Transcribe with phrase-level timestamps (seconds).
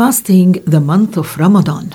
[0.00, 1.94] Fasting the month of Ramadan.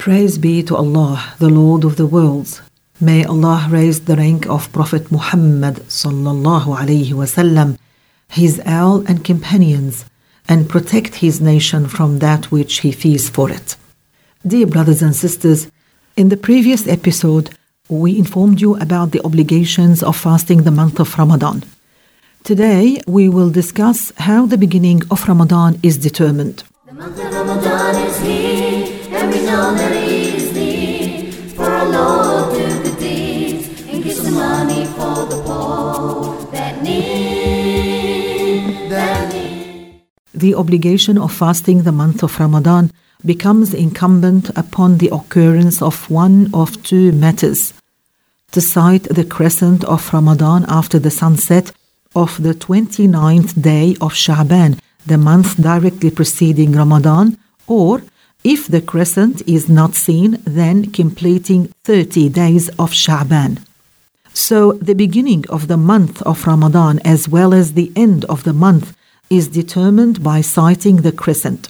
[0.00, 2.62] Praise be to Allah, the Lord of the worlds.
[3.02, 7.76] May Allah raise the rank of Prophet Muhammad sallallahu alaihi wasallam,
[8.26, 10.06] his al and companions,
[10.48, 13.76] and protect his nation from that which he fears for it.
[14.46, 15.70] Dear brothers and sisters,
[16.16, 17.50] in the previous episode,
[17.90, 21.62] we informed you about the obligations of fasting the month of Ramadan.
[22.42, 26.64] Today, we will discuss how the beginning of Ramadan is determined.
[26.86, 28.69] The month of Ramadan is here,
[40.40, 42.90] the obligation of fasting the month of Ramadan
[43.24, 47.74] becomes incumbent upon the occurrence of one of two matters.
[48.52, 51.72] To sight the crescent of Ramadan after the sunset
[52.16, 58.02] of the 29th day of Sha'ban, the month directly preceding Ramadan, or
[58.42, 63.62] if the crescent is not seen, then completing 30 days of Sha'ban.
[64.32, 68.52] So, the beginning of the month of Ramadan as well as the end of the
[68.52, 68.96] month
[69.28, 71.68] is determined by sighting the crescent.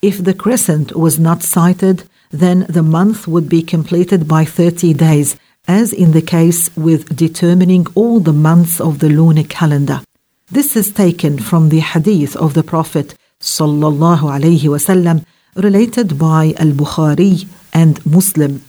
[0.00, 5.36] If the crescent was not sighted, then the month would be completed by 30 days,
[5.66, 10.02] as in the case with determining all the months of the lunar calendar.
[10.50, 15.24] This is taken from the hadith of the Prophet sallallahu alaihi wasallam
[15.56, 18.60] related by Al-Bukhari and Muslim.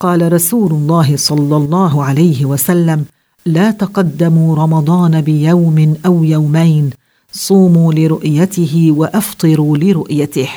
[0.00, 3.04] قال رسول الله صلى الله عليه وسلم
[3.46, 6.90] لا تقدموا رمضان بيوم أو يومين
[7.32, 10.48] صوموا لرؤيته وأفطروا لرؤيته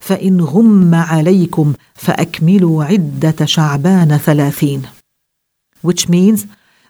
[0.00, 4.82] فإن غم عليكم فأكملوا عدة شعبان ثلاثين
[5.82, 6.46] which means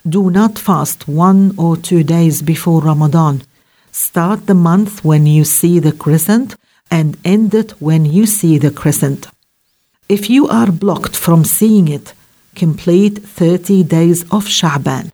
[0.09, 3.43] do not fast one or two days before Ramadan.
[3.91, 6.57] Start the month when you see the crescent
[6.99, 9.23] and end it when you see the crescent.
[10.09, 12.15] If you are blocked from seeing it,
[12.55, 15.07] complete 30 days of Sha'ban.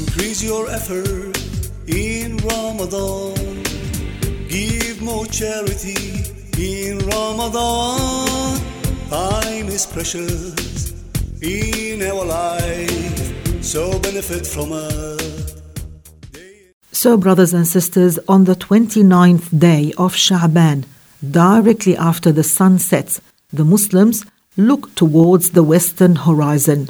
[0.00, 1.36] Increase your effort
[1.86, 3.62] in Ramadan.
[4.48, 6.04] Give more charity
[6.58, 8.60] in Ramadan.
[9.10, 10.94] Time is precious
[11.42, 15.55] in our life, so benefit from it.
[17.02, 20.86] So, brothers and sisters, on the 29th day of Sha'ban,
[21.30, 23.20] directly after the sun sets,
[23.52, 24.24] the Muslims
[24.56, 26.88] look towards the western horizon.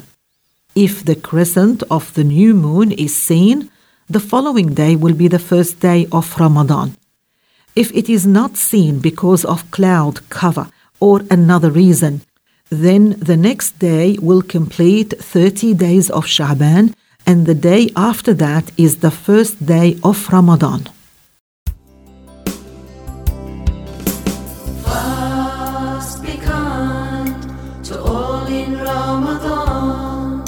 [0.75, 3.69] If the crescent of the new moon is seen,
[4.09, 6.95] the following day will be the first day of Ramadan.
[7.75, 10.69] If it is not seen because of cloud cover
[11.01, 12.21] or another reason,
[12.69, 16.93] then the next day will complete 30 days of Sha'ban
[17.27, 20.87] and the day after that is the first day of Ramadan.
[24.83, 27.35] Fast, be kind
[27.83, 30.41] to all in Ramadan.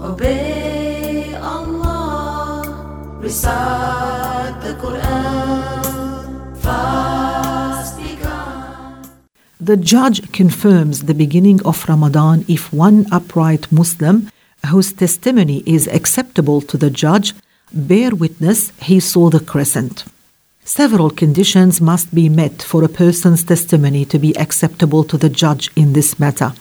[0.00, 2.64] Obey Allah,
[3.20, 6.56] recite the Quran.
[6.56, 9.06] Fast, be kind.
[9.60, 14.30] The judge confirms the beginning of Ramadan if one upright Muslim
[14.66, 17.34] whose testimony is acceptable to the judge
[17.72, 20.04] bear witness he saw the crescent.
[20.64, 25.70] Several conditions must be met for a person's testimony to be acceptable to the judge
[25.76, 26.54] in this matter.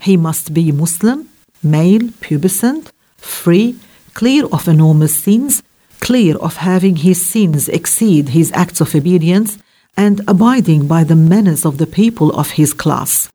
[0.00, 1.28] He must be Muslim,
[1.62, 3.76] male, pubescent, free,
[4.14, 5.62] clear of enormous sins,
[6.00, 9.58] clear of having his sins exceed his acts of obedience,
[9.96, 13.30] and abiding by the manners of the people of his class.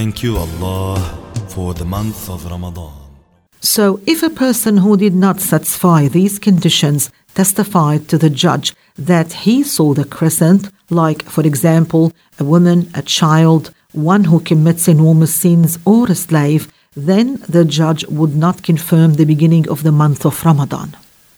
[0.00, 0.96] Thank you, Allah,
[1.48, 2.94] for the month of Ramadan.
[3.60, 9.30] So, if a person who did not satisfy these conditions testified to the judge that
[9.44, 15.34] he saw the crescent, like, for example, a woman, a child, one who commits enormous
[15.34, 20.24] sins, or a slave, then the judge would not confirm the beginning of the month
[20.24, 20.96] of Ramadan.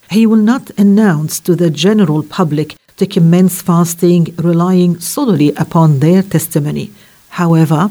[0.09, 6.23] He will not announce to the general public to commence fasting relying solely upon their
[6.23, 6.93] testimony.
[7.31, 7.91] However,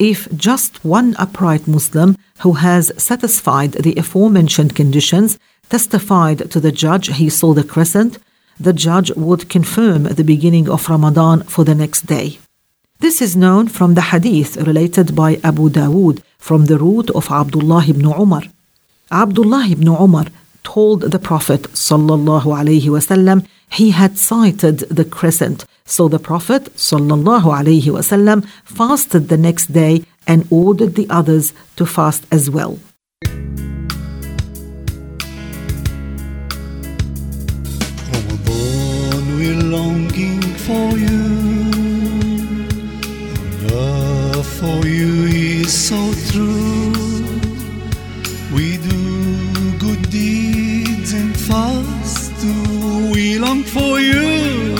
[0.00, 5.38] If just one upright Muslim who has satisfied the aforementioned conditions
[5.68, 8.18] testified to the judge he saw the crescent,
[8.58, 12.40] the judge would confirm the beginning of Ramadan for the next day.
[12.98, 17.84] This is known from the hadith related by Abu Dawood from the root of Abdullah
[17.86, 18.42] ibn Umar.
[19.12, 20.26] Abdullah ibn Umar
[20.64, 25.66] told the Prophet sallallahu alaihi wasallam he had sighted the crescent.
[25.86, 26.64] So the Prophet
[27.92, 32.78] wasallam fasted the next day and ordered the others to fast as well.
[39.54, 41.22] Longing for you.
[43.68, 46.92] Love for you is so true.
[48.54, 52.32] We do good deeds and fast.
[53.12, 54.73] We long for you.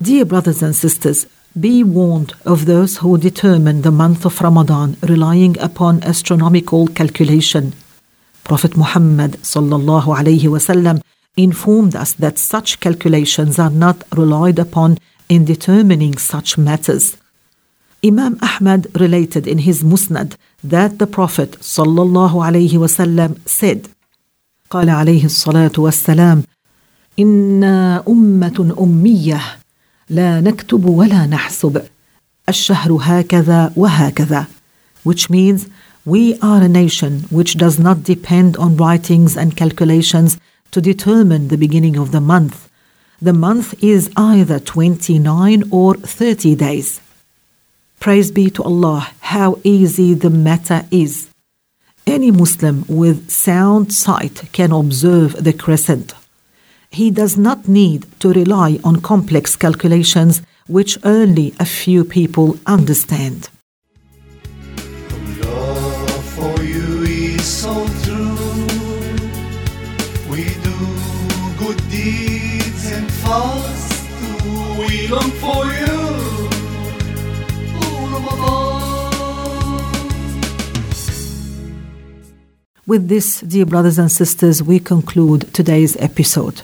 [0.00, 1.26] Dear brothers and sisters,
[1.58, 7.72] be warned of those who determine the month of Ramadan relying upon astronomical calculation.
[8.44, 11.02] Prophet Muhammad sallallahu alaihi wasallam
[11.36, 14.98] informed us that such calculations are not relied upon
[15.28, 17.16] in determining such matters.
[18.03, 23.89] Imam Ahmad related in his Musnad that the Prophet sallallahu alaihi wasallam said,
[24.69, 26.43] قال عليه الصلاة والسلام:
[27.19, 29.41] إنا أمة أمية
[30.09, 31.81] لا نكتب ولا نحسب
[32.49, 34.47] الشهر هكذا وهكذا
[35.03, 35.67] which means
[36.05, 40.37] we are a nation which does not depend on writings and calculations
[40.71, 42.69] to determine the beginning of the month.
[43.21, 47.01] The month is either 29 or 30 days.
[48.04, 51.30] Praise be to Allah, how easy the matter is.
[52.06, 56.12] Any Muslim with sound sight can observe the crescent.
[56.90, 63.48] He does not need to rely on complex calculations which only a few people understand.
[75.08, 76.03] love for you
[82.86, 86.60] With this, dear brothers and sisters, we conclude today's episode.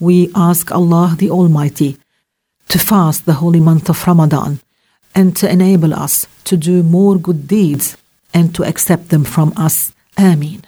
[0.00, 1.98] We ask Allah the Almighty
[2.68, 4.60] to fast the holy month of Ramadan
[5.14, 7.98] and to enable us to do more good deeds
[8.32, 9.92] and to accept them from us.
[10.16, 10.67] Ameen.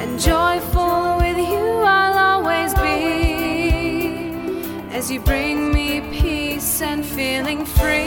[0.00, 4.32] And joyful with you I'll always be.
[4.96, 7.99] As you bring me peace and feeling free.